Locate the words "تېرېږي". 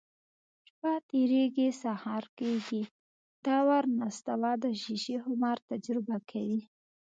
1.09-1.67